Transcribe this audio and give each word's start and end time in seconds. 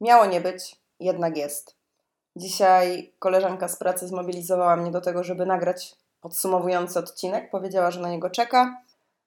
Miało 0.00 0.26
nie 0.26 0.40
być, 0.40 0.76
jednak 1.00 1.36
jest. 1.36 1.76
Dzisiaj 2.36 3.12
koleżanka 3.18 3.68
z 3.68 3.76
pracy 3.76 4.08
zmobilizowała 4.08 4.76
mnie 4.76 4.90
do 4.90 5.00
tego, 5.00 5.24
żeby 5.24 5.46
nagrać 5.46 5.96
podsumowujący 6.20 6.98
odcinek. 6.98 7.50
Powiedziała, 7.50 7.90
że 7.90 8.00
na 8.00 8.10
niego 8.10 8.30
czeka, 8.30 8.82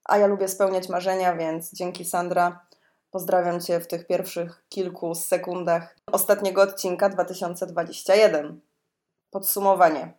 a 0.06 0.18
ja 0.18 0.28
lubię 0.28 0.48
spełniać 0.48 0.90
marzenia, 0.90 1.36
więc 1.36 1.74
dzięki 1.74 2.06
Sandra. 2.06 2.66
Pozdrawiam 3.12 3.62
Cię 3.62 3.80
w 3.80 3.88
tych 3.88 4.08
pierwszych 4.08 4.64
kilku 4.70 5.16
sekundach 5.16 5.96
ostatniego 6.12 6.62
odcinka 6.62 7.10
2021. 7.10 8.62
Podsumowanie. 9.32 10.14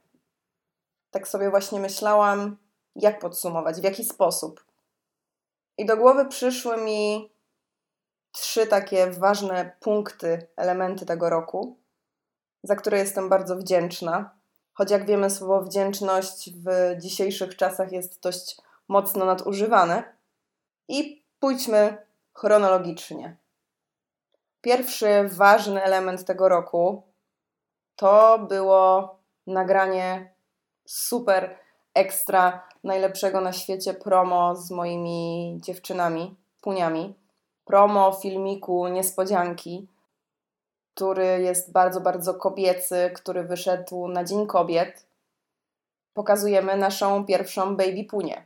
Tak 1.11 1.29
sobie 1.29 1.51
właśnie 1.51 1.81
myślałam, 1.81 2.57
jak 2.97 3.19
podsumować, 3.19 3.81
w 3.81 3.85
jaki 3.85 4.05
sposób. 4.05 4.65
I 5.79 5.87
do 5.87 5.97
głowy 5.97 6.27
przyszły 6.27 6.77
mi 6.77 7.31
trzy 8.35 8.67
takie 8.67 9.11
ważne 9.11 9.77
punkty, 9.81 10.47
elementy 10.57 11.07
tego 11.07 11.31
roku, 11.31 11.79
za 12.63 12.77
które 12.77 12.99
jestem 12.99 13.29
bardzo 13.29 13.57
wdzięczna. 13.57 14.31
Choć 14.73 14.91
jak 14.91 15.07
wiemy, 15.07 15.31
słowo 15.31 15.63
wdzięczność 15.63 16.51
w 16.51 16.97
dzisiejszych 17.01 17.57
czasach 17.57 17.93
jest 17.93 18.23
dość 18.23 18.57
mocno 18.89 19.25
nadużywane. 19.25 20.17
I 20.89 21.25
pójdźmy 21.39 22.07
chronologicznie. 22.33 23.37
Pierwszy 24.61 25.29
ważny 25.29 25.83
element 25.83 26.25
tego 26.25 26.49
roku 26.49 27.03
to 27.97 28.39
było 28.39 29.19
nagranie 29.47 30.35
super 30.87 31.59
ekstra 31.95 32.69
najlepszego 32.85 33.41
na 33.41 33.53
świecie 33.53 33.95
promo 33.95 34.57
z 34.57 34.71
moimi 34.71 35.59
dziewczynami, 35.63 36.37
puniami. 36.61 37.24
Promo 37.65 38.13
filmiku 38.13 38.89
Niespodzianki, 38.89 39.89
który 40.95 41.27
jest 41.27 41.73
bardzo, 41.73 42.01
bardzo 42.01 42.35
kobiecy, 42.35 43.11
który 43.15 43.45
wyszedł 43.45 44.09
na 44.09 44.25
Dzień 44.25 44.47
Kobiet. 44.47 45.07
Pokazujemy 46.15 46.77
naszą 46.77 47.27
pierwszą 47.27 47.77
baby 47.77 48.05
punię. 48.05 48.45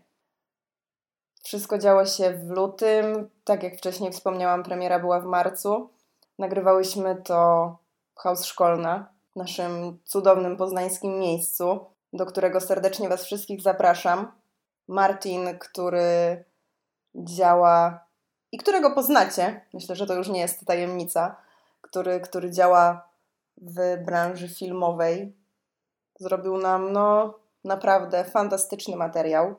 Wszystko 1.42 1.78
działo 1.78 2.06
się 2.06 2.30
w 2.30 2.50
lutym. 2.50 3.30
Tak 3.44 3.62
jak 3.62 3.76
wcześniej 3.76 4.12
wspomniałam, 4.12 4.62
premiera 4.62 4.98
była 4.98 5.20
w 5.20 5.24
marcu. 5.24 5.90
Nagrywałyśmy 6.38 7.22
to 7.24 7.76
w 8.14 8.20
Haus 8.20 8.44
Szkolna, 8.44 9.12
w 9.32 9.36
naszym 9.36 9.98
cudownym 10.04 10.56
poznańskim 10.56 11.18
miejscu, 11.18 11.86
do 12.12 12.26
którego 12.26 12.60
serdecznie 12.60 13.08
Was 13.08 13.24
wszystkich 13.24 13.62
zapraszam. 13.62 14.32
Martin, 14.88 15.58
który 15.58 16.44
działa 17.14 18.07
i 18.52 18.58
którego 18.58 18.90
poznacie, 18.90 19.60
myślę, 19.74 19.96
że 19.96 20.06
to 20.06 20.14
już 20.14 20.28
nie 20.28 20.40
jest 20.40 20.66
tajemnica, 20.66 21.36
który, 21.80 22.20
który 22.20 22.50
działa 22.50 23.08
w 23.56 24.04
branży 24.04 24.48
filmowej, 24.48 25.36
zrobił 26.20 26.58
nam 26.58 26.92
no 26.92 27.38
naprawdę 27.64 28.24
fantastyczny 28.24 28.96
materiał. 28.96 29.54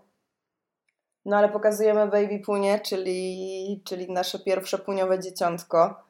No 1.26 1.38
ale 1.38 1.50
pokazujemy 1.50 2.08
Baby 2.08 2.40
Punie, 2.40 2.80
czyli, 2.80 3.84
czyli 3.86 4.12
nasze 4.12 4.40
pierwsze 4.40 4.78
puniowe 4.78 5.20
dzieciątko. 5.20 6.04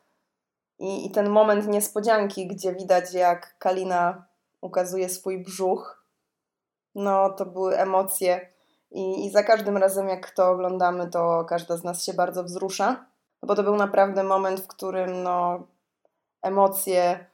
I, 0.80 1.05
I 1.05 1.11
ten 1.11 1.30
moment 1.30 1.67
niespodzianki, 1.67 2.47
gdzie 2.47 2.73
widać 2.73 3.13
jak 3.13 3.57
Kalina 3.57 4.25
ukazuje 4.61 5.09
swój 5.09 5.44
brzuch, 5.44 6.03
no 6.95 7.30
to 7.30 7.45
były 7.45 7.77
emocje. 7.77 8.50
I, 8.91 9.25
I 9.25 9.31
za 9.31 9.43
każdym 9.43 9.77
razem, 9.77 10.09
jak 10.09 10.31
to 10.31 10.51
oglądamy, 10.51 11.09
to 11.09 11.45
każda 11.45 11.77
z 11.77 11.83
nas 11.83 12.03
się 12.03 12.13
bardzo 12.13 12.44
wzrusza, 12.44 13.05
bo 13.44 13.55
to 13.55 13.63
był 13.63 13.75
naprawdę 13.75 14.23
moment, 14.23 14.59
w 14.59 14.67
którym 14.67 15.23
no, 15.23 15.67
emocje 16.41 17.25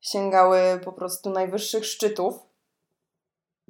sięgały 0.00 0.80
po 0.84 0.92
prostu 0.92 1.30
najwyższych 1.30 1.86
szczytów. 1.86 2.38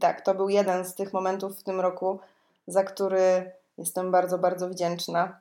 Tak, 0.01 0.21
to 0.21 0.35
był 0.35 0.49
jeden 0.49 0.85
z 0.85 0.95
tych 0.95 1.13
momentów 1.13 1.59
w 1.59 1.63
tym 1.63 1.81
roku, 1.81 2.21
za 2.67 2.85
który 2.85 3.53
jestem 3.79 4.11
bardzo, 4.11 4.39
bardzo 4.39 4.69
wdzięczna. 4.69 5.41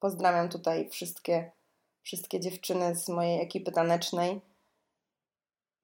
Pozdrawiam 0.00 0.48
tutaj 0.48 0.88
wszystkie, 0.90 1.50
wszystkie 2.02 2.40
dziewczyny 2.40 2.96
z 2.96 3.08
mojej 3.08 3.42
ekipy 3.42 3.72
tanecznej. 3.72 4.40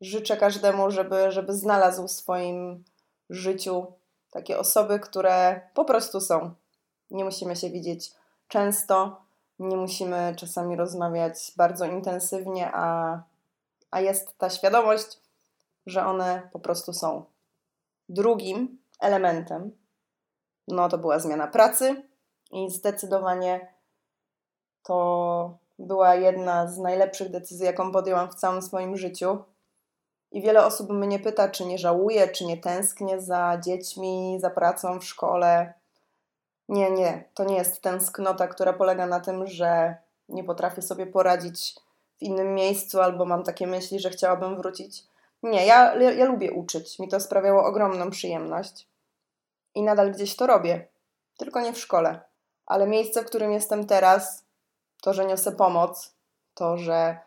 Życzę 0.01 0.37
każdemu, 0.37 0.91
żeby, 0.91 1.33
żeby 1.33 1.55
znalazł 1.55 2.09
w 2.09 2.13
swoim 2.13 2.85
życiu 3.31 3.93
takie 4.33 4.59
osoby, 4.59 5.01
które 5.01 5.61
po 5.75 5.85
prostu 5.85 6.21
są. 6.21 6.55
Nie 7.11 7.25
musimy 7.25 7.57
się 7.57 7.71
widzieć 7.71 8.13
często, 8.49 9.23
nie 9.59 9.77
musimy 9.77 10.35
czasami 10.37 10.77
rozmawiać 10.77 11.53
bardzo 11.57 11.85
intensywnie, 11.85 12.71
a, 12.75 13.19
a 13.91 14.01
jest 14.01 14.39
ta 14.39 14.51
świadomość, 14.51 15.21
że 15.87 16.07
one 16.07 16.49
po 16.53 16.59
prostu 16.59 16.93
są. 16.93 17.25
Drugim 18.09 18.79
elementem 19.01 19.83
no 20.69 20.89
to 20.89 20.99
była 20.99 21.19
zmiana 21.19 21.47
pracy 21.47 22.03
i 22.51 22.71
zdecydowanie 22.71 23.75
to 24.83 25.59
była 25.79 26.15
jedna 26.15 26.67
z 26.67 26.79
najlepszych 26.79 27.31
decyzji, 27.31 27.67
jaką 27.67 27.93
podjęłam 27.93 28.31
w 28.31 28.35
całym 28.35 28.63
swoim 28.63 28.97
życiu. 28.97 29.39
I 30.33 30.43
wiele 30.43 30.67
osób 30.67 30.91
mnie 30.91 31.19
pyta, 31.19 31.49
czy 31.49 31.65
nie 31.65 31.79
żałuję, 31.79 32.29
czy 32.29 32.45
nie 32.45 32.57
tęsknię 32.57 33.21
za 33.21 33.59
dziećmi, 33.65 34.39
za 34.41 34.51
pracą 34.51 34.99
w 34.99 35.05
szkole. 35.05 35.75
Nie, 36.69 36.91
nie, 36.91 37.25
to 37.35 37.45
nie 37.45 37.57
jest 37.57 37.83
tęsknota, 37.83 38.49
która 38.49 38.73
polega 38.73 39.07
na 39.07 39.21
tym, 39.21 39.47
że 39.47 39.97
nie 40.29 40.45
potrafię 40.45 40.83
sobie 40.83 41.07
poradzić 41.07 41.75
w 42.19 42.23
innym 42.23 42.55
miejscu 42.55 43.01
albo 43.01 43.25
mam 43.25 43.43
takie 43.43 43.67
myśli, 43.67 44.01
że 44.01 44.11
chciałabym 44.11 44.57
wrócić. 44.57 45.05
Nie, 45.43 45.67
ja, 45.67 45.95
ja, 45.95 46.11
ja 46.11 46.25
lubię 46.25 46.53
uczyć. 46.53 46.99
Mi 46.99 47.09
to 47.09 47.21
sprawiało 47.21 47.65
ogromną 47.65 48.11
przyjemność 48.11 48.89
i 49.75 49.83
nadal 49.83 50.13
gdzieś 50.13 50.37
to 50.37 50.47
robię, 50.47 50.89
tylko 51.39 51.61
nie 51.61 51.73
w 51.73 51.79
szkole. 51.79 52.21
Ale 52.67 52.87
miejsce, 52.87 53.23
w 53.23 53.27
którym 53.27 53.53
jestem 53.53 53.87
teraz, 53.87 54.45
to, 55.03 55.15
że 55.15 55.25
niosę 55.25 55.53
pomoc, 55.53 56.15
to, 56.55 56.77
że 56.77 57.19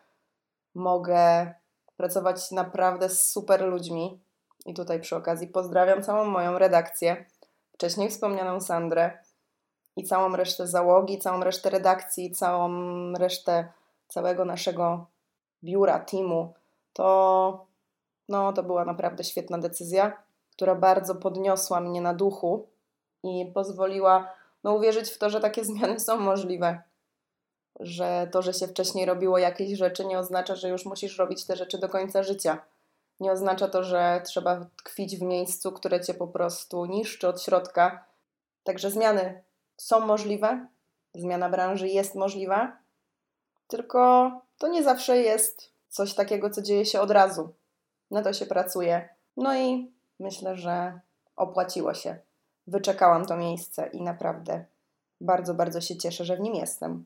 mogę 0.74 1.54
pracować 1.96 2.50
naprawdę 2.50 3.08
z 3.08 3.30
super 3.30 3.64
ludźmi. 3.64 4.20
I 4.66 4.74
tutaj 4.74 5.00
przy 5.00 5.16
okazji 5.16 5.48
pozdrawiam 5.48 6.02
całą 6.02 6.24
moją 6.24 6.58
redakcję, 6.58 7.24
wcześniej 7.72 8.10
wspomnianą 8.10 8.60
Sandrę 8.60 9.18
i 9.96 10.04
całą 10.04 10.36
resztę 10.36 10.66
załogi, 10.66 11.18
całą 11.18 11.40
resztę 11.40 11.70
redakcji, 11.70 12.30
całą 12.30 12.70
resztę 13.12 13.72
całego 14.08 14.44
naszego 14.44 15.06
biura, 15.64 15.98
teamu. 15.98 16.54
To, 16.92 17.66
no, 18.28 18.52
to 18.52 18.62
była 18.62 18.84
naprawdę 18.84 19.24
świetna 19.24 19.58
decyzja 19.58 20.26
która 20.56 20.74
bardzo 20.74 21.14
podniosła 21.14 21.80
mnie 21.80 22.00
na 22.00 22.14
duchu 22.14 22.68
i 23.22 23.50
pozwoliła 23.54 24.32
no, 24.64 24.74
uwierzyć 24.74 25.10
w 25.10 25.18
to, 25.18 25.30
że 25.30 25.40
takie 25.40 25.64
zmiany 25.74 26.00
są 26.00 26.20
możliwe. 26.20 26.82
Że 27.80 28.28
to, 28.32 28.42
że 28.42 28.54
się 28.54 28.66
wcześniej 28.66 29.06
robiło 29.06 29.38
jakieś 29.38 29.78
rzeczy, 29.78 30.04
nie 30.04 30.18
oznacza, 30.18 30.56
że 30.56 30.68
już 30.68 30.84
musisz 30.84 31.18
robić 31.18 31.44
te 31.44 31.56
rzeczy 31.56 31.78
do 31.78 31.88
końca 31.88 32.22
życia. 32.22 32.58
Nie 33.20 33.32
oznacza 33.32 33.68
to, 33.68 33.82
że 33.82 34.22
trzeba 34.24 34.66
tkwić 34.76 35.16
w 35.16 35.22
miejscu, 35.22 35.72
które 35.72 36.00
cię 36.00 36.14
po 36.14 36.26
prostu 36.26 36.86
niszczy 36.86 37.28
od 37.28 37.42
środka. 37.42 38.04
Także 38.64 38.90
zmiany 38.90 39.42
są 39.76 40.00
możliwe, 40.00 40.66
zmiana 41.14 41.48
branży 41.48 41.88
jest 41.88 42.14
możliwa, 42.14 42.76
tylko 43.68 44.30
to 44.58 44.68
nie 44.68 44.82
zawsze 44.82 45.18
jest 45.18 45.70
coś 45.88 46.14
takiego, 46.14 46.50
co 46.50 46.62
dzieje 46.62 46.86
się 46.86 47.00
od 47.00 47.10
razu. 47.10 47.52
Na 48.10 48.22
to 48.22 48.32
się 48.32 48.46
pracuje. 48.46 49.08
No 49.36 49.56
i 49.56 49.90
myślę, 50.20 50.56
że 50.56 51.00
opłaciło 51.36 51.94
się. 51.94 52.18
Wyczekałam 52.66 53.26
to 53.26 53.36
miejsce 53.36 53.90
i 53.92 54.02
naprawdę 54.02 54.64
bardzo, 55.20 55.54
bardzo 55.54 55.80
się 55.80 55.96
cieszę, 55.96 56.24
że 56.24 56.36
w 56.36 56.40
nim 56.40 56.54
jestem. 56.54 57.04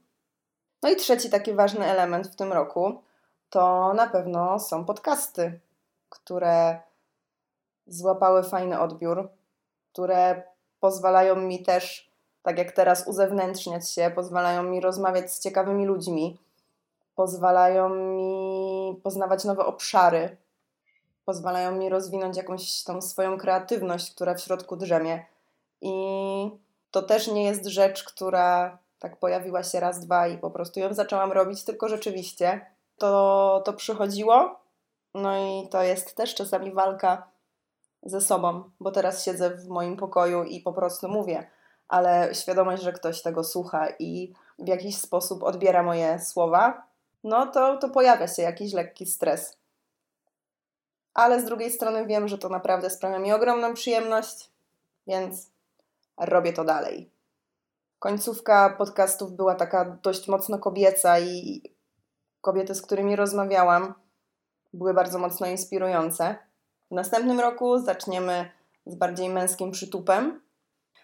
No 0.83 0.91
i 0.91 0.97
trzeci 0.97 1.31
taki 1.31 1.53
ważny 1.53 1.85
element 1.85 2.27
w 2.27 2.37
tym 2.37 2.53
roku 2.53 3.03
to 3.51 3.95
na 3.95 4.07
pewno 4.07 4.59
są 4.59 4.85
podcasty, 4.85 5.61
które 6.09 6.81
złapały 7.87 8.43
fajny 8.43 8.81
odbiór, 8.81 9.29
które 9.93 10.43
pozwalają 10.81 11.37
mi 11.37 11.63
też, 11.63 12.11
tak 12.43 12.59
jak 12.59 12.73
teraz, 12.73 13.07
uzewnętrzniać 13.07 13.91
się, 13.91 14.13
pozwalają 14.15 14.63
mi 14.63 14.81
rozmawiać 14.81 15.33
z 15.33 15.41
ciekawymi 15.41 15.87
ludźmi, 15.87 16.39
pozwalają 17.15 17.89
mi 17.89 19.01
poznawać 19.03 19.45
nowe 19.45 19.65
obszary, 19.67 20.37
pozwalają 21.25 21.73
mi 21.73 21.89
rozwinąć 21.89 22.37
jakąś 22.37 22.85
tą 22.85 23.03
swoją 23.03 23.39
kreatywność, 23.39 24.15
która 24.15 24.35
w 24.35 24.41
środku 24.41 24.77
drzemie. 24.77 25.27
I 25.81 25.93
to 26.91 27.03
też 27.03 27.29
nie 27.29 27.45
jest 27.45 27.67
rzecz, 27.67 28.05
która 28.05 28.79
tak 29.01 29.17
pojawiła 29.17 29.63
się 29.63 29.81
raz, 29.81 30.01
dwa 30.01 30.29
i 30.29 30.39
po 30.39 30.51
prostu 30.51 30.81
ją 30.81 30.95
zaczęłam 30.95 31.33
robić, 31.33 31.65
tylko 31.65 31.89
rzeczywiście 31.89 32.67
to, 32.99 33.63
to 33.65 33.73
przychodziło. 33.73 34.61
No 35.15 35.39
i 35.39 35.69
to 35.69 35.83
jest 35.83 36.17
też 36.17 36.35
czasami 36.35 36.73
walka 36.73 37.31
ze 38.03 38.21
sobą, 38.21 38.71
bo 38.81 38.91
teraz 38.91 39.25
siedzę 39.25 39.51
w 39.51 39.69
moim 39.69 39.97
pokoju 39.97 40.45
i 40.45 40.61
po 40.61 40.73
prostu 40.73 41.09
mówię, 41.09 41.51
ale 41.89 42.35
świadomość, 42.35 42.83
że 42.83 42.93
ktoś 42.93 43.23
tego 43.23 43.45
słucha 43.45 43.89
i 43.99 44.33
w 44.59 44.69
jakiś 44.69 44.99
sposób 44.99 45.43
odbiera 45.43 45.83
moje 45.83 46.19
słowa, 46.19 46.83
no 47.25 47.47
to, 47.47 47.77
to 47.77 47.89
pojawia 47.89 48.29
się 48.29 48.43
jakiś 48.43 48.73
lekki 48.73 49.07
stres. 49.07 49.57
Ale 51.15 51.41
z 51.41 51.45
drugiej 51.45 51.71
strony 51.71 52.07
wiem, 52.07 52.29
że 52.29 52.39
to 52.39 52.49
naprawdę 52.49 52.91
sprawia 52.91 53.19
mi 53.19 53.33
ogromną 53.33 53.75
przyjemność, 53.75 54.51
więc 55.07 55.51
robię 56.17 56.53
to 56.53 56.65
dalej. 56.65 57.11
Końcówka 58.01 58.75
podcastów 58.79 59.33
była 59.33 59.55
taka 59.55 59.85
dość 59.85 60.29
mocno 60.29 60.59
kobieca 60.59 61.19
i 61.19 61.63
kobiety, 62.41 62.75
z 62.75 62.83
którymi 62.83 63.17
rozmawiałam, 63.17 63.95
były 64.73 64.95
bardzo 64.95 65.19
mocno 65.19 65.47
inspirujące. 65.47 66.37
W 66.91 66.95
następnym 66.95 67.41
roku 67.41 67.79
zaczniemy 67.79 68.51
z 68.87 68.95
bardziej 68.95 69.29
męskim 69.29 69.71
przytupem. 69.71 70.43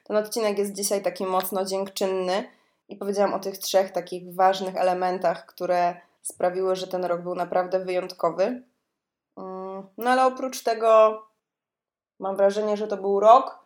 Ten 0.05 0.17
odcinek 0.17 0.59
jest 0.59 0.73
dzisiaj 0.73 1.03
taki 1.03 1.27
mocno 1.27 1.65
dziękczynny 1.65 2.49
i 2.89 2.97
powiedziałam 2.97 3.35
o 3.35 3.41
tych 3.41 3.59
trzech 3.59 3.93
takich 3.93 4.35
ważnych 4.35 4.77
elementach, 4.77 5.47
które 5.47 6.01
sprawiły, 6.23 6.77
że 6.77 6.87
ten 6.87 7.05
rok 7.05 7.23
był 7.23 7.35
naprawdę 7.35 7.85
wyjątkowy. 7.85 8.63
Mm, 9.37 9.87
no 9.99 10.11
ale 10.11 10.27
oprócz 10.27 10.63
tego 10.63 11.23
mam 12.19 12.37
wrażenie, 12.37 12.77
że 12.77 12.89
to 12.89 12.97
był 12.97 13.21
rok, 13.21 13.59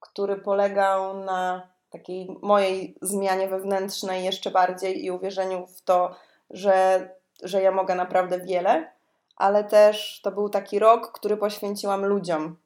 który 0.00 0.36
polegał 0.36 1.24
na 1.24 1.69
takiej 1.90 2.38
mojej 2.42 2.96
zmianie 3.02 3.48
wewnętrznej 3.48 4.24
jeszcze 4.24 4.50
bardziej 4.50 5.04
i 5.04 5.10
uwierzeniu 5.10 5.66
w 5.66 5.82
to, 5.82 6.16
że, 6.50 7.08
że 7.42 7.62
ja 7.62 7.70
mogę 7.70 7.94
naprawdę 7.94 8.40
wiele, 8.40 8.92
ale 9.36 9.64
też 9.64 10.20
to 10.22 10.32
był 10.32 10.48
taki 10.48 10.78
rok, 10.78 11.12
który 11.12 11.36
poświęciłam 11.36 12.04
ludziom. 12.04 12.56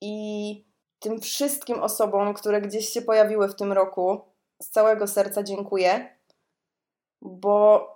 I 0.00 0.64
tym 0.98 1.20
wszystkim 1.20 1.82
osobom, 1.82 2.34
które 2.34 2.60
gdzieś 2.60 2.88
się 2.88 3.02
pojawiły 3.02 3.48
w 3.48 3.54
tym 3.54 3.72
roku, 3.72 4.20
z 4.62 4.70
całego 4.70 5.06
serca 5.06 5.42
dziękuję, 5.42 6.16
bo 7.22 7.88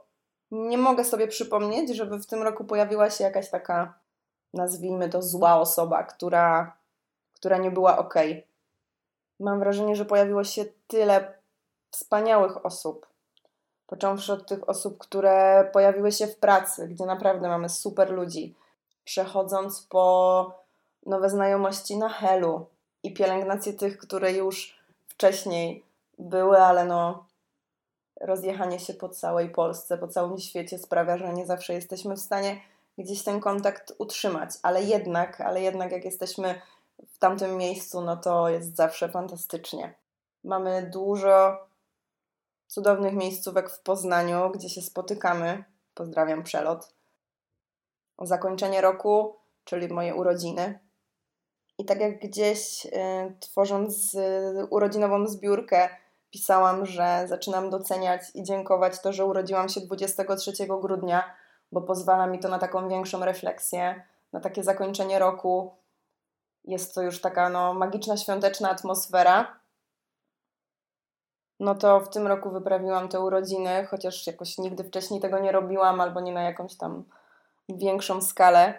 nie 0.50 0.78
mogę 0.78 1.04
sobie 1.04 1.28
przypomnieć, 1.28 1.96
żeby 1.96 2.18
w 2.18 2.26
tym 2.26 2.42
roku 2.42 2.64
pojawiła 2.64 3.10
się 3.10 3.24
jakaś 3.24 3.50
taka, 3.50 3.98
nazwijmy 4.54 5.08
to, 5.08 5.22
zła 5.22 5.60
osoba, 5.60 6.02
która, 6.02 6.76
która 7.34 7.58
nie 7.58 7.70
była 7.70 7.98
ok. 7.98 8.14
Mam 9.40 9.58
wrażenie, 9.58 9.96
że 9.96 10.04
pojawiło 10.04 10.44
się 10.44 10.64
tyle 10.86 11.34
wspaniałych 11.90 12.66
osób. 12.66 13.06
Począwszy 13.86 14.32
od 14.32 14.48
tych 14.48 14.68
osób, 14.68 14.98
które 14.98 15.70
pojawiły 15.72 16.12
się 16.12 16.26
w 16.26 16.36
pracy, 16.36 16.88
gdzie 16.88 17.06
naprawdę 17.06 17.48
mamy 17.48 17.68
super 17.68 18.10
ludzi, 18.10 18.54
przechodząc 19.04 19.82
po 19.82 20.52
nowe 21.06 21.30
znajomości 21.30 21.96
na 21.96 22.08
Helu 22.08 22.66
i 23.02 23.14
pielęgnację 23.14 23.72
tych, 23.72 23.98
które 23.98 24.32
już 24.32 24.78
wcześniej 25.08 25.84
były, 26.18 26.58
ale 26.58 26.84
no 26.84 27.26
rozjechanie 28.20 28.80
się 28.80 28.94
po 28.94 29.08
całej 29.08 29.50
Polsce, 29.50 29.98
po 29.98 30.08
całym 30.08 30.38
świecie 30.38 30.78
sprawia, 30.78 31.18
że 31.18 31.32
nie 31.32 31.46
zawsze 31.46 31.74
jesteśmy 31.74 32.16
w 32.16 32.20
stanie 32.20 32.60
gdzieś 32.98 33.22
ten 33.22 33.40
kontakt 33.40 33.92
utrzymać, 33.98 34.50
ale 34.62 34.82
jednak, 34.82 35.40
ale 35.40 35.62
jednak 35.62 35.92
jak 35.92 36.04
jesteśmy 36.04 36.60
w 37.06 37.18
tamtym 37.18 37.56
miejscu, 37.56 38.00
no 38.00 38.16
to 38.16 38.48
jest 38.48 38.76
zawsze 38.76 39.08
fantastycznie. 39.08 39.94
Mamy 40.44 40.90
dużo 40.92 41.66
cudownych 42.66 43.14
miejscówek 43.14 43.70
w 43.70 43.82
Poznaniu, 43.82 44.50
gdzie 44.50 44.68
się 44.68 44.82
spotykamy. 44.82 45.64
Pozdrawiam 45.94 46.42
przelot. 46.42 46.94
Zakończenie 48.22 48.80
roku, 48.80 49.36
czyli 49.64 49.88
moje 49.88 50.14
urodziny. 50.14 50.78
I 51.78 51.84
tak 51.84 52.00
jak 52.00 52.18
gdzieś 52.18 52.86
y, 52.86 52.90
tworząc 53.40 54.14
y, 54.14 54.66
urodzinową 54.70 55.26
zbiórkę, 55.26 55.88
pisałam, 56.30 56.86
że 56.86 57.24
zaczynam 57.28 57.70
doceniać 57.70 58.22
i 58.34 58.42
dziękować 58.42 59.00
to, 59.00 59.12
że 59.12 59.24
urodziłam 59.24 59.68
się 59.68 59.80
23 59.80 60.52
grudnia, 60.66 61.34
bo 61.72 61.82
pozwala 61.82 62.26
mi 62.26 62.38
to 62.38 62.48
na 62.48 62.58
taką 62.58 62.88
większą 62.88 63.24
refleksję, 63.24 64.02
na 64.32 64.40
takie 64.40 64.62
zakończenie 64.62 65.18
roku. 65.18 65.76
Jest 66.64 66.94
to 66.94 67.02
już 67.02 67.20
taka 67.20 67.48
no, 67.48 67.74
magiczna, 67.74 68.16
świąteczna 68.16 68.70
atmosfera. 68.70 69.58
No 71.60 71.74
to 71.74 72.00
w 72.00 72.08
tym 72.08 72.26
roku 72.26 72.50
wyprawiłam 72.50 73.08
te 73.08 73.20
urodziny, 73.20 73.86
chociaż 73.86 74.26
jakoś 74.26 74.58
nigdy 74.58 74.84
wcześniej 74.84 75.20
tego 75.20 75.38
nie 75.38 75.52
robiłam, 75.52 76.00
albo 76.00 76.20
nie 76.20 76.32
na 76.32 76.42
jakąś 76.42 76.76
tam 76.76 77.04
większą 77.68 78.20
skalę. 78.20 78.74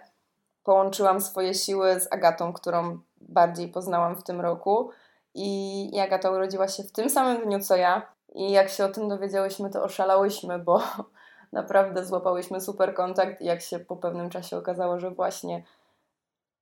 Połączyłam 0.63 1.21
swoje 1.21 1.53
siły 1.53 1.99
z 1.99 2.13
Agatą, 2.13 2.53
którą 2.53 2.99
bardziej 3.21 3.67
poznałam 3.67 4.15
w 4.15 4.23
tym 4.23 4.41
roku 4.41 4.91
i 5.35 5.99
Agata 6.03 6.31
urodziła 6.31 6.67
się 6.67 6.83
w 6.83 6.91
tym 6.91 7.09
samym 7.09 7.43
dniu 7.45 7.59
co 7.59 7.75
ja. 7.75 8.01
I 8.33 8.51
jak 8.51 8.69
się 8.69 8.85
o 8.85 8.89
tym 8.89 9.09
dowiedziałyśmy, 9.09 9.69
to 9.69 9.83
oszalałyśmy, 9.83 10.59
bo 10.59 10.81
naprawdę 11.51 12.05
złapałyśmy 12.05 12.61
super 12.61 12.93
kontakt. 12.93 13.41
I 13.41 13.45
jak 13.45 13.61
się 13.61 13.79
po 13.79 13.95
pewnym 13.95 14.29
czasie 14.29 14.57
okazało, 14.57 14.99
że 14.99 15.11
właśnie 15.11 15.63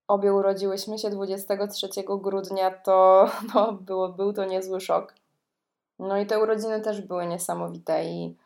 obie 0.07 0.33
urodziłyśmy 0.33 0.99
się 0.99 1.09
23 1.09 1.87
grudnia, 2.07 2.71
to 2.71 3.25
no, 3.55 3.73
było, 3.73 4.09
był 4.09 4.33
to 4.33 4.45
niezły 4.45 4.81
szok. 4.81 5.13
No 5.99 6.17
i 6.17 6.25
te 6.25 6.39
urodziny 6.39 6.81
też 6.81 7.01
były 7.01 7.27
niesamowite 7.27 8.05
i, 8.05 8.37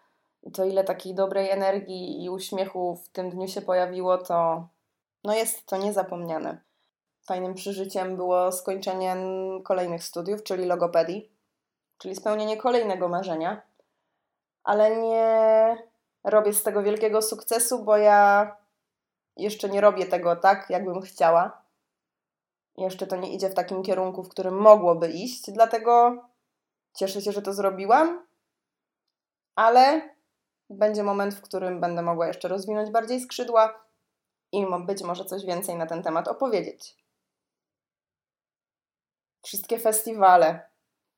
to 0.54 0.66
ile 0.66 0.84
takiej 0.84 1.16
dobrej 1.16 1.50
energii 1.50 2.24
i 2.24 2.30
uśmiechu 2.30 2.96
w 2.96 3.10
tym 3.10 3.30
dniu 3.30 3.48
się 3.48 3.62
pojawiło, 3.62 4.18
to 4.18 4.68
no 5.24 5.34
jest 5.36 5.66
to 5.66 5.78
niezapomniane. 5.78 6.62
Fajnym 7.28 7.54
przeżyciem 7.54 8.16
było 8.16 8.52
skończenie 8.52 9.16
kolejnych 9.64 10.04
studiów, 10.04 10.44
czyli 10.44 10.66
logopedii, 10.66 11.32
czyli 11.98 12.16
spełnienie 12.16 12.58
kolejnego 12.58 13.10
marzenia, 13.10 13.62
ale 14.64 15.02
nie 15.02 15.78
robię 16.24 16.54
z 16.54 16.64
tego 16.64 16.84
wielkiego 16.84 17.22
sukcesu, 17.22 17.84
bo 17.84 17.98
ja 17.98 18.52
jeszcze 19.42 19.70
nie 19.70 19.82
robię 19.82 20.06
tego 20.06 20.36
tak, 20.36 20.70
jakbym 20.70 21.02
chciała. 21.02 21.62
Jeszcze 22.78 23.08
to 23.08 23.16
nie 23.16 23.34
idzie 23.34 23.50
w 23.50 23.54
takim 23.54 23.84
kierunku, 23.84 24.24
w 24.24 24.30
którym 24.30 24.56
mogłoby 24.56 25.12
iść, 25.12 25.52
dlatego 25.52 26.24
cieszę 26.94 27.22
się, 27.22 27.32
że 27.32 27.42
to 27.42 27.54
zrobiłam, 27.54 28.26
ale 29.56 30.10
będzie 30.70 31.04
moment, 31.04 31.34
w 31.34 31.42
którym 31.42 31.82
będę 31.82 32.02
mogła 32.02 32.28
jeszcze 32.28 32.48
rozwinąć 32.48 32.90
bardziej 32.90 33.20
skrzydła 33.20 33.86
i 34.52 34.66
być 34.86 35.04
może 35.04 35.26
coś 35.26 35.46
więcej 35.46 35.76
na 35.76 35.86
ten 35.86 36.04
temat 36.04 36.28
opowiedzieć 36.28 37.02
wszystkie 39.42 39.80
festiwale, 39.80 40.70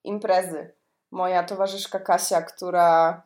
imprezy. 0.03 0.73
Moja 1.11 1.43
towarzyszka 1.43 1.99
Kasia, 1.99 2.41
która 2.41 3.21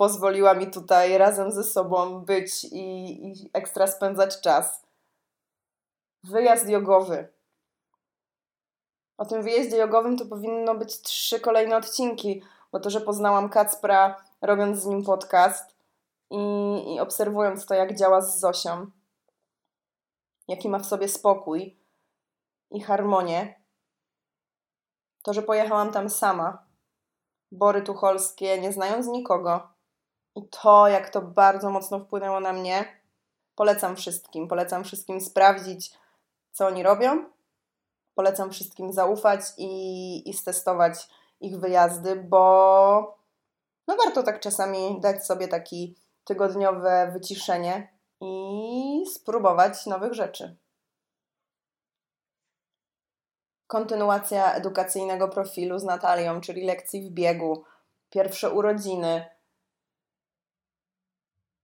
pozwoliła 0.00 0.54
mi 0.54 0.70
tutaj 0.70 1.18
razem 1.18 1.52
ze 1.52 1.64
sobą 1.64 2.24
być 2.24 2.64
i, 2.64 2.82
i 3.26 3.50
ekstra 3.52 3.86
spędzać 3.86 4.40
czas. 4.40 4.86
Wyjazd 6.24 6.68
jogowy. 6.68 7.28
O 9.18 9.24
tym 9.24 9.42
wyjeździe 9.42 9.76
jogowym 9.76 10.16
to 10.16 10.26
powinno 10.26 10.74
być 10.74 11.02
trzy 11.02 11.40
kolejne 11.40 11.76
odcinki, 11.76 12.42
bo 12.72 12.80
to, 12.80 12.90
że 12.90 13.00
poznałam 13.00 13.48
Kacpra 13.48 14.24
robiąc 14.42 14.78
z 14.78 14.86
nim 14.86 15.04
podcast 15.04 15.76
i, 16.30 16.38
i 16.94 17.00
obserwując 17.00 17.66
to, 17.66 17.74
jak 17.74 17.96
działa 17.96 18.20
z 18.20 18.40
Zosią, 18.40 18.90
jaki 20.48 20.68
ma 20.68 20.78
w 20.78 20.86
sobie 20.86 21.08
spokój 21.08 21.78
i 22.70 22.80
harmonię, 22.80 23.60
to, 25.22 25.32
że 25.32 25.42
pojechałam 25.42 25.92
tam 25.92 26.10
sama, 26.10 26.66
Bory 27.52 27.82
Tucholskie, 27.82 28.60
nie 28.60 28.72
znając 28.72 29.06
nikogo. 29.06 29.79
I 30.36 30.48
to, 30.48 30.88
jak 30.88 31.10
to 31.10 31.22
bardzo 31.22 31.70
mocno 31.70 32.00
wpłynęło 32.00 32.40
na 32.40 32.52
mnie, 32.52 32.84
polecam 33.54 33.96
wszystkim. 33.96 34.48
Polecam 34.48 34.84
wszystkim 34.84 35.20
sprawdzić, 35.20 35.92
co 36.52 36.66
oni 36.66 36.82
robią. 36.82 37.24
Polecam 38.14 38.50
wszystkim 38.50 38.92
zaufać 38.92 39.40
i, 39.58 40.30
i 40.30 40.32
stestować 40.32 41.08
ich 41.40 41.58
wyjazdy, 41.58 42.16
bo 42.16 43.18
no 43.86 43.96
warto 44.04 44.22
tak 44.22 44.40
czasami 44.40 45.00
dać 45.00 45.26
sobie 45.26 45.48
taki 45.48 45.96
tygodniowe 46.24 47.10
wyciszenie 47.12 47.92
i 48.20 49.04
spróbować 49.14 49.86
nowych 49.86 50.14
rzeczy 50.14 50.56
kontynuacja 53.70 54.54
edukacyjnego 54.54 55.28
profilu 55.28 55.78
z 55.78 55.84
Natalią, 55.84 56.40
czyli 56.40 56.64
lekcji 56.64 57.02
w 57.02 57.10
biegu, 57.10 57.64
pierwsze 58.10 58.50
urodziny. 58.50 59.24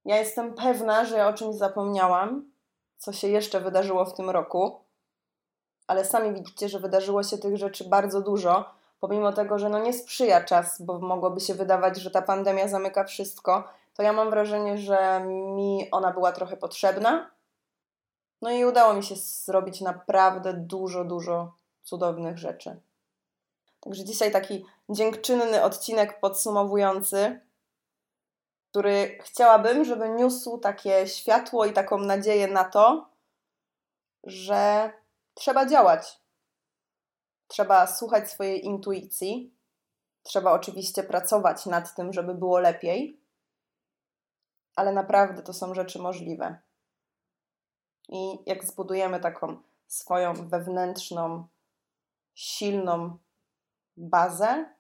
Ja 0.07 0.17
jestem 0.17 0.55
pewna, 0.55 1.05
że 1.05 1.17
ja 1.17 1.29
o 1.29 1.33
czymś 1.33 1.57
zapomniałam, 1.57 2.51
co 2.97 3.13
się 3.13 3.29
jeszcze 3.29 3.61
wydarzyło 3.61 4.05
w 4.05 4.15
tym 4.15 4.31
roku, 4.31 4.81
ale 5.87 6.05
sami 6.05 6.33
widzicie, 6.33 6.69
że 6.69 6.81
wydarzyło 6.81 7.23
się 7.23 7.39
tych 7.39 7.57
rzeczy 7.57 7.85
bardzo 7.85 8.21
dużo, 8.21 8.65
pomimo 9.01 9.33
tego, 9.33 9.59
że 9.59 9.69
no 9.69 9.79
nie 9.79 9.93
sprzyja 9.93 10.45
czas, 10.45 10.83
bo 10.83 10.99
mogłoby 10.99 11.41
się 11.41 11.55
wydawać, 11.55 11.97
że 11.97 12.11
ta 12.11 12.23
pandemia 12.23 12.69
zamyka 12.69 13.05
wszystko, 13.05 13.69
to 13.95 14.03
ja 14.03 14.13
mam 14.13 14.31
wrażenie, 14.31 14.79
że 14.79 15.21
mi 15.27 15.91
ona 15.91 16.13
była 16.13 16.33
trochę 16.33 16.57
potrzebna. 16.57 17.31
No 18.43 18.51
i 18.51 18.65
udało 18.65 18.95
mi 18.95 19.03
się 19.03 19.15
zrobić 19.17 19.81
naprawdę 19.81 20.55
dużo, 20.55 21.05
dużo 21.05 21.53
cudownych 21.83 22.39
rzeczy. 22.39 22.81
Także 23.81 24.05
dzisiaj 24.05 24.33
taki 24.33 24.67
dziękczynny 24.89 25.63
odcinek 25.63 26.21
podsumowujący, 26.21 27.41
który 28.77 29.19
chciałabym, 29.23 29.85
żeby 29.85 30.09
niósł 30.09 30.59
takie 30.59 31.09
światło 31.09 31.67
i 31.67 31.73
taką 31.73 31.99
nadzieję 31.99 32.49
na 32.49 32.65
to, 32.65 33.09
że 34.25 34.93
trzeba 35.35 35.67
działać. 35.67 36.21
Trzeba 37.49 37.87
słuchać 37.87 38.31
swojej 38.31 38.65
intuicji. 38.65 39.55
Trzeba 40.23 40.53
oczywiście 40.53 41.03
pracować 41.03 41.67
nad 41.67 41.95
tym, 41.95 42.13
żeby 42.13 42.35
było 42.35 42.59
lepiej, 42.59 43.21
ale 44.75 44.93
naprawdę 44.93 45.43
to 45.43 45.53
są 45.53 45.75
rzeczy 45.75 45.99
możliwe. 45.99 46.59
I 48.09 48.39
jak 48.47 48.65
zbudujemy 48.65 49.21
taką 49.21 49.63
swoją 49.87 50.49
wewnętrzną, 50.49 51.47
silną 52.35 53.19
bazę, 53.97 54.75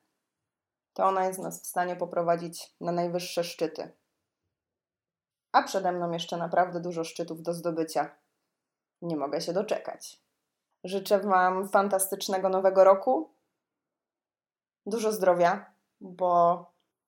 to 0.96 1.04
ona 1.04 1.24
jest 1.24 1.38
nas 1.38 1.62
w 1.62 1.66
stanie 1.66 1.96
poprowadzić 1.96 2.74
na 2.80 2.92
najwyższe 2.92 3.44
szczyty. 3.44 3.92
A 5.52 5.62
przede 5.62 5.92
mną 5.92 6.10
jeszcze 6.10 6.36
naprawdę 6.36 6.80
dużo 6.80 7.04
szczytów 7.04 7.42
do 7.42 7.54
zdobycia. 7.54 8.16
Nie 9.02 9.16
mogę 9.16 9.40
się 9.40 9.52
doczekać. 9.52 10.20
Życzę 10.84 11.20
Wam 11.20 11.68
fantastycznego 11.68 12.48
nowego 12.48 12.84
roku, 12.84 13.30
dużo 14.86 15.12
zdrowia, 15.12 15.70
bo 16.00 16.64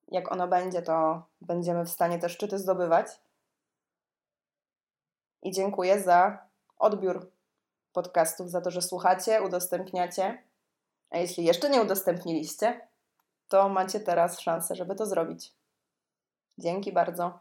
jak 0.08 0.32
ono 0.32 0.48
będzie, 0.48 0.82
to 0.82 1.22
będziemy 1.40 1.84
w 1.84 1.90
stanie 1.90 2.18
te 2.18 2.28
szczyty 2.28 2.58
zdobywać. 2.58 3.20
I 5.42 5.52
dziękuję 5.52 6.02
za 6.02 6.46
odbiór 6.78 7.30
podcastów, 7.92 8.50
za 8.50 8.60
to, 8.60 8.70
że 8.70 8.82
słuchacie, 8.82 9.42
udostępniacie. 9.42 10.42
A 11.10 11.18
jeśli 11.18 11.44
jeszcze 11.44 11.70
nie 11.70 11.82
udostępniliście, 11.82 12.87
to 13.48 13.68
macie 13.68 14.00
teraz 14.00 14.40
szansę, 14.40 14.74
żeby 14.74 14.94
to 14.94 15.06
zrobić. 15.06 15.54
Dzięki 16.58 16.92
bardzo. 16.92 17.38